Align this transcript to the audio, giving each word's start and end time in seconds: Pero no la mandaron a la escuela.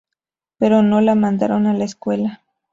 Pero 0.57 0.81
no 0.81 0.99
la 0.99 1.13
mandaron 1.13 1.67
a 1.67 1.75
la 1.75 1.83
escuela. 1.83 2.41